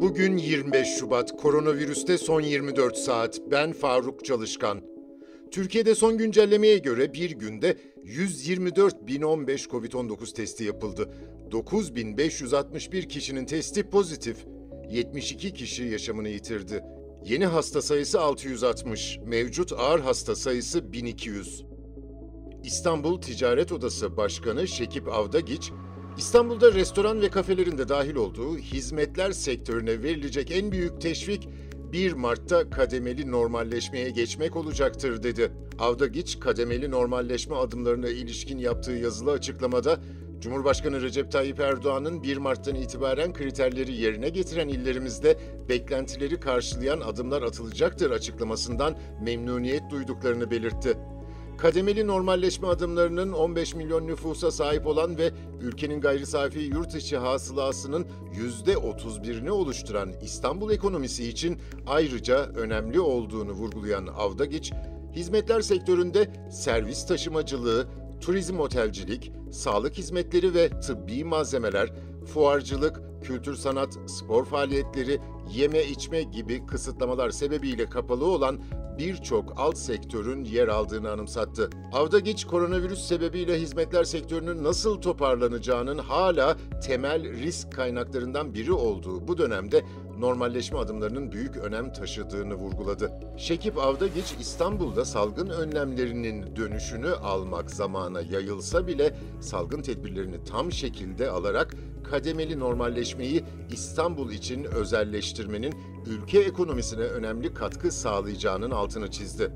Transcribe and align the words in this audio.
Bugün 0.00 0.36
25 0.36 0.88
Şubat, 0.88 1.36
koronavirüste 1.36 2.18
son 2.18 2.40
24 2.40 2.96
saat. 2.96 3.40
Ben 3.50 3.72
Faruk 3.72 4.24
Çalışkan. 4.24 4.80
Türkiye'de 5.50 5.94
son 5.94 6.18
güncellemeye 6.18 6.78
göre 6.78 7.14
bir 7.14 7.30
günde 7.30 7.76
124.015 8.04 9.68
COVID-19 9.68 10.34
testi 10.34 10.64
yapıldı. 10.64 11.10
9.561 11.50 13.08
kişinin 13.08 13.44
testi 13.44 13.90
pozitif. 13.90 14.36
72 14.90 15.54
kişi 15.54 15.84
yaşamını 15.84 16.28
yitirdi. 16.28 16.84
Yeni 17.24 17.46
hasta 17.46 17.82
sayısı 17.82 18.20
660, 18.20 19.18
mevcut 19.24 19.72
ağır 19.72 20.00
hasta 20.00 20.36
sayısı 20.36 20.92
1200. 20.92 21.64
İstanbul 22.64 23.20
Ticaret 23.20 23.72
Odası 23.72 24.16
Başkanı 24.16 24.68
Şekip 24.68 25.08
Avdagiç, 25.08 25.72
İstanbul'da 26.20 26.72
restoran 26.72 27.20
ve 27.22 27.28
kafelerin 27.28 27.78
de 27.78 27.88
dahil 27.88 28.14
olduğu 28.14 28.58
hizmetler 28.58 29.32
sektörüne 29.32 30.02
verilecek 30.02 30.50
en 30.50 30.72
büyük 30.72 31.00
teşvik 31.00 31.48
1 31.92 32.12
Mart'ta 32.12 32.70
kademeli 32.70 33.30
normalleşmeye 33.30 34.10
geçmek 34.10 34.56
olacaktır 34.56 35.22
dedi. 35.22 35.52
Avdagiç, 35.78 36.40
kademeli 36.40 36.90
normalleşme 36.90 37.56
adımlarına 37.56 38.08
ilişkin 38.08 38.58
yaptığı 38.58 38.92
yazılı 38.92 39.30
açıklamada, 39.30 40.00
Cumhurbaşkanı 40.40 41.02
Recep 41.02 41.32
Tayyip 41.32 41.60
Erdoğan'ın 41.60 42.22
1 42.22 42.36
Mart'tan 42.36 42.74
itibaren 42.74 43.32
kriterleri 43.32 43.92
yerine 43.92 44.28
getiren 44.28 44.68
illerimizde 44.68 45.38
beklentileri 45.68 46.40
karşılayan 46.40 47.00
adımlar 47.00 47.42
atılacaktır 47.42 48.10
açıklamasından 48.10 48.98
memnuniyet 49.22 49.90
duyduklarını 49.90 50.50
belirtti 50.50 50.96
kademeli 51.60 52.06
normalleşme 52.06 52.68
adımlarının 52.68 53.32
15 53.32 53.74
milyon 53.74 54.06
nüfusa 54.06 54.50
sahip 54.50 54.86
olan 54.86 55.18
ve 55.18 55.30
ülkenin 55.60 56.00
gayri 56.00 56.26
safi 56.26 56.58
yurt 56.58 56.94
içi 56.94 57.16
hasılasının 57.16 58.06
%31'ini 58.64 59.50
oluşturan 59.50 60.12
İstanbul 60.22 60.70
ekonomisi 60.70 61.28
için 61.28 61.58
ayrıca 61.86 62.44
önemli 62.44 63.00
olduğunu 63.00 63.52
vurgulayan 63.52 64.06
Avdagiç, 64.06 64.72
hizmetler 65.12 65.60
sektöründe 65.60 66.32
servis 66.50 67.06
taşımacılığı, 67.06 67.88
turizm 68.20 68.60
otelcilik, 68.60 69.32
sağlık 69.50 69.98
hizmetleri 69.98 70.54
ve 70.54 70.80
tıbbi 70.80 71.24
malzemeler, 71.24 71.92
fuarcılık, 72.34 73.00
kültür 73.22 73.54
sanat, 73.54 73.98
spor 74.06 74.44
faaliyetleri, 74.44 75.20
yeme 75.54 75.84
içme 75.84 76.22
gibi 76.22 76.66
kısıtlamalar 76.66 77.30
sebebiyle 77.30 77.86
kapalı 77.86 78.24
olan 78.24 78.60
birçok 79.00 79.60
alt 79.60 79.78
sektörün 79.78 80.44
yer 80.44 80.68
aldığını 80.68 81.10
anımsattı. 81.10 81.70
Avdagiç 81.92 82.44
koronavirüs 82.44 83.08
sebebiyle 83.08 83.60
hizmetler 83.60 84.04
sektörünün 84.04 84.64
nasıl 84.64 85.00
toparlanacağının 85.00 85.98
hala 85.98 86.56
temel 86.86 87.32
risk 87.32 87.72
kaynaklarından 87.72 88.54
biri 88.54 88.72
olduğu 88.72 89.28
bu 89.28 89.38
dönemde 89.38 89.84
normalleşme 90.20 90.78
adımlarının 90.78 91.32
büyük 91.32 91.56
önem 91.56 91.92
taşıdığını 91.92 92.54
vurguladı. 92.54 93.12
Şekip 93.36 93.78
Avdagiç 93.78 94.34
İstanbul'da 94.40 95.04
salgın 95.04 95.48
önlemlerinin 95.48 96.56
dönüşünü 96.56 97.10
almak 97.10 97.70
zamana 97.70 98.20
yayılsa 98.20 98.86
bile 98.86 99.14
salgın 99.40 99.82
tedbirlerini 99.82 100.44
tam 100.44 100.72
şekilde 100.72 101.30
alarak 101.30 101.74
kademeli 102.10 102.58
normalleşmeyi 102.58 103.44
İstanbul 103.72 104.32
için 104.32 104.64
özelleştirmenin 104.64 105.74
ülke 106.06 106.38
ekonomisine 106.40 107.02
önemli 107.02 107.54
katkı 107.54 107.92
sağlayacağının 107.92 108.70
altını 108.70 109.10
çizdi. 109.10 109.52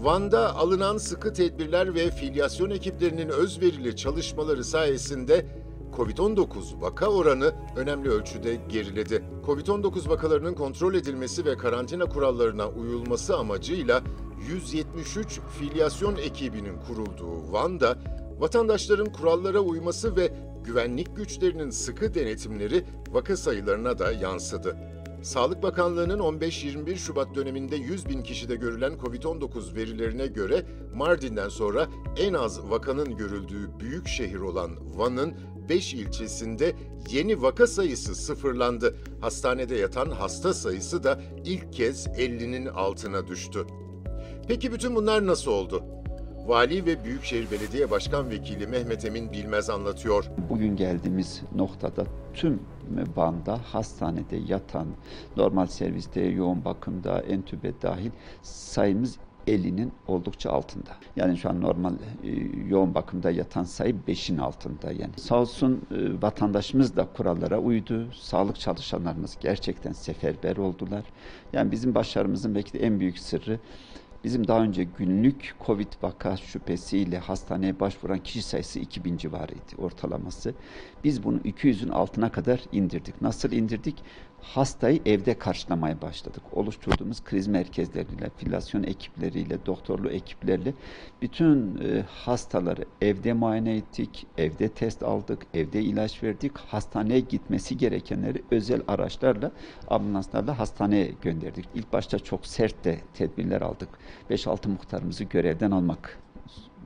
Van'da 0.00 0.56
alınan 0.56 0.98
sıkı 0.98 1.32
tedbirler 1.32 1.94
ve 1.94 2.10
filyasyon 2.10 2.70
ekiplerinin 2.70 3.28
özverili 3.28 3.96
çalışmaları 3.96 4.64
sayesinde 4.64 5.46
Covid-19 5.96 6.80
vaka 6.80 7.06
oranı 7.06 7.54
önemli 7.76 8.08
ölçüde 8.08 8.54
geriledi. 8.68 9.24
Covid-19 9.46 10.08
vakalarının 10.08 10.54
kontrol 10.54 10.94
edilmesi 10.94 11.44
ve 11.44 11.56
karantina 11.56 12.06
kurallarına 12.06 12.68
uyulması 12.68 13.36
amacıyla 13.36 14.02
173 14.48 15.40
filyasyon 15.58 16.16
ekibinin 16.16 16.78
kurulduğu 16.88 17.52
Van'da 17.52 17.98
vatandaşların 18.38 19.12
kurallara 19.12 19.60
uyması 19.60 20.16
ve 20.16 20.32
güvenlik 20.64 21.16
güçlerinin 21.16 21.70
sıkı 21.70 22.14
denetimleri 22.14 22.84
vaka 23.10 23.36
sayılarına 23.36 23.98
da 23.98 24.12
yansıdı. 24.12 24.76
Sağlık 25.22 25.62
Bakanlığı'nın 25.62 26.18
15-21 26.18 26.96
Şubat 26.96 27.34
döneminde 27.34 27.76
100 27.76 28.08
bin 28.08 28.22
kişide 28.22 28.56
görülen 28.56 28.92
COVID-19 28.92 29.74
verilerine 29.74 30.26
göre 30.26 30.66
Mardin'den 30.94 31.48
sonra 31.48 31.88
en 32.18 32.34
az 32.34 32.70
vakanın 32.70 33.16
görüldüğü 33.16 33.70
büyük 33.80 34.08
şehir 34.08 34.40
olan 34.40 34.70
Van'ın 34.96 35.34
5 35.68 35.94
ilçesinde 35.94 36.72
yeni 37.10 37.42
vaka 37.42 37.66
sayısı 37.66 38.14
sıfırlandı. 38.14 38.96
Hastanede 39.20 39.74
yatan 39.74 40.10
hasta 40.10 40.54
sayısı 40.54 41.04
da 41.04 41.20
ilk 41.44 41.72
kez 41.72 42.06
50'nin 42.06 42.66
altına 42.66 43.26
düştü. 43.26 43.66
Peki 44.48 44.72
bütün 44.72 44.96
bunlar 44.96 45.26
nasıl 45.26 45.50
oldu? 45.50 45.84
Vali 46.46 46.86
ve 46.86 47.04
Büyükşehir 47.04 47.50
Belediye 47.50 47.90
Başkan 47.90 48.30
Vekili 48.30 48.66
Mehmet 48.66 49.04
Emin 49.04 49.32
Bilmez 49.32 49.70
anlatıyor. 49.70 50.24
Bugün 50.50 50.76
geldiğimiz 50.76 51.42
noktada 51.54 52.04
tüm 52.34 52.60
banda 53.16 53.60
hastanede 53.64 54.36
yatan, 54.36 54.86
normal 55.36 55.66
serviste, 55.66 56.20
yoğun 56.20 56.64
bakımda, 56.64 57.20
entübe 57.20 57.72
dahil 57.82 58.10
sayımız 58.42 59.18
50'nin 59.46 59.92
oldukça 60.08 60.50
altında. 60.50 60.90
Yani 61.16 61.36
şu 61.36 61.50
an 61.50 61.60
normal 61.60 61.92
e, 62.24 62.30
yoğun 62.68 62.94
bakımda 62.94 63.30
yatan 63.30 63.64
sayı 63.64 63.94
5'in 64.08 64.38
altında 64.38 64.92
yani. 64.92 65.12
Sağ 65.16 65.40
olsun 65.40 65.82
e, 65.90 66.22
vatandaşımız 66.22 66.96
da 66.96 67.08
kurallara 67.16 67.58
uydu. 67.58 68.08
Sağlık 68.12 68.60
çalışanlarımız 68.60 69.36
gerçekten 69.40 69.92
seferber 69.92 70.56
oldular. 70.56 71.04
Yani 71.52 71.72
bizim 71.72 71.94
başarımızın 71.94 72.54
belki 72.54 72.72
de 72.72 72.78
en 72.78 73.00
büyük 73.00 73.18
sırrı 73.18 73.58
Bizim 74.24 74.48
daha 74.48 74.62
önce 74.62 74.84
günlük 74.84 75.54
Covid 75.66 75.92
vaka 76.02 76.36
şüphesiyle 76.36 77.18
hastaneye 77.18 77.80
başvuran 77.80 78.18
kişi 78.18 78.42
sayısı 78.42 78.78
2000 78.78 79.16
civarıydı 79.16 79.76
ortalaması. 79.78 80.54
Biz 81.04 81.24
bunu 81.24 81.38
200'ün 81.38 81.88
altına 81.88 82.32
kadar 82.32 82.60
indirdik. 82.72 83.22
Nasıl 83.22 83.52
indirdik? 83.52 84.02
hastayı 84.44 85.00
evde 85.06 85.38
karşılamaya 85.38 86.02
başladık. 86.02 86.42
Oluşturduğumuz 86.52 87.24
kriz 87.24 87.48
merkezleriyle, 87.48 88.30
filasyon 88.36 88.82
ekipleriyle, 88.82 89.66
doktorlu 89.66 90.10
ekiplerle 90.10 90.74
bütün 91.22 91.78
e, 91.78 92.02
hastaları 92.08 92.84
evde 93.02 93.32
muayene 93.32 93.76
ettik, 93.76 94.26
evde 94.38 94.68
test 94.68 95.02
aldık, 95.02 95.46
evde 95.54 95.82
ilaç 95.82 96.22
verdik. 96.22 96.58
Hastaneye 96.58 97.20
gitmesi 97.20 97.76
gerekenleri 97.76 98.42
özel 98.50 98.82
araçlarla, 98.88 99.52
ambulanslarla 99.88 100.58
hastaneye 100.58 101.12
gönderdik. 101.22 101.68
İlk 101.74 101.92
başta 101.92 102.18
çok 102.18 102.46
sert 102.46 102.84
de 102.84 102.98
tedbirler 103.14 103.60
aldık. 103.60 103.88
5-6 104.30 104.68
muhtarımızı 104.68 105.24
görevden 105.24 105.70
almak 105.70 106.18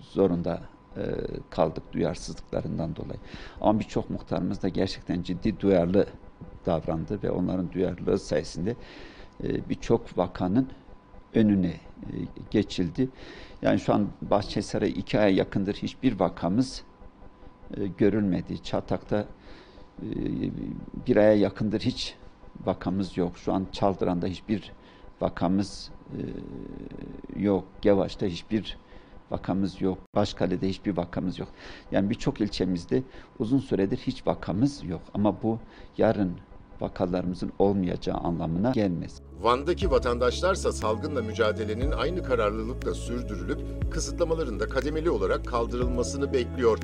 zorunda 0.00 0.60
e, 0.96 1.02
kaldık 1.50 1.92
duyarsızlıklarından 1.92 2.96
dolayı. 2.96 3.20
Ama 3.60 3.80
birçok 3.80 4.10
muhtarımız 4.10 4.62
da 4.62 4.68
gerçekten 4.68 5.22
ciddi 5.22 5.60
duyarlı 5.60 6.06
davrandı 6.66 7.22
ve 7.22 7.30
onların 7.30 7.72
duyarlılığı 7.72 8.18
sayesinde 8.18 8.76
e, 9.44 9.68
birçok 9.68 10.18
vakanın 10.18 10.68
önüne 11.34 11.68
e, 11.68 11.80
geçildi. 12.50 13.08
Yani 13.62 13.80
şu 13.80 13.94
an 13.94 14.08
Bahçesaray 14.22 14.90
iki 14.90 15.18
aya 15.18 15.28
yakındır 15.28 15.74
hiçbir 15.74 16.20
vakamız 16.20 16.82
görülmedi. 17.98 18.62
Çatak'ta 18.62 19.26
bir 21.06 21.16
aya 21.16 21.34
yakındır 21.34 21.80
hiç 21.80 22.14
vakamız 22.66 23.16
yok. 23.16 23.38
Şu 23.38 23.52
an 23.52 23.66
Çaldıran'da 23.72 24.26
hiçbir 24.26 24.72
vakamız 25.22 25.90
yok. 27.36 27.64
Gevaş'ta 27.82 28.26
hiçbir 28.26 28.78
vakamız 29.30 29.80
yok. 29.80 29.98
Başkale'de 30.14 30.68
hiçbir 30.68 30.96
vakamız 30.96 31.38
yok. 31.38 31.48
Yani 31.92 32.10
birçok 32.10 32.40
ilçemizde 32.40 33.02
uzun 33.38 33.58
süredir 33.58 33.96
hiç 33.96 34.26
vakamız 34.26 34.84
yok. 34.84 35.00
Ama 35.14 35.42
bu 35.42 35.58
yarın 35.98 36.32
vakalarımızın 36.80 37.52
olmayacağı 37.58 38.16
anlamına 38.16 38.70
gelmez. 38.70 39.20
Van'daki 39.42 39.90
vatandaşlarsa 39.90 40.72
salgınla 40.72 41.22
mücadelenin 41.22 41.90
aynı 41.92 42.22
kararlılıkla 42.22 42.94
sürdürülüp 42.94 43.92
kısıtlamaların 43.92 44.60
da 44.60 44.68
kademeli 44.68 45.10
olarak 45.10 45.46
kaldırılmasını 45.46 46.32
bekliyor. 46.32 46.78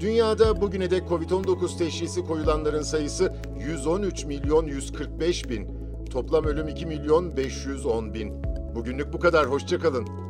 Dünyada 0.00 0.60
bugüne 0.60 0.90
dek 0.90 1.02
Covid-19 1.02 1.78
teşhisi 1.78 2.24
koyulanların 2.24 2.82
sayısı 2.82 3.36
113 3.58 4.24
milyon 4.24 4.66
145 4.66 5.48
bin. 5.48 5.83
Toplam 6.14 6.44
ölüm 6.44 6.68
2 6.68 6.86
milyon 6.86 7.36
510 7.36 8.14
bin. 8.14 8.42
Bugünlük 8.74 9.12
bu 9.12 9.18
kadar, 9.18 9.46
hoşçakalın. 9.46 10.23